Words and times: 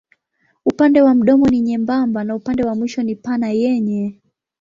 Upande 0.65 1.01
wa 1.01 1.13
mdomo 1.15 1.45
ni 1.47 1.59
nyembamba 1.61 2.23
na 2.23 2.35
upande 2.35 2.63
wa 2.63 2.75
mwisho 2.75 3.03
ni 3.03 3.15
pana 3.15 3.49
yenye. 3.49 4.19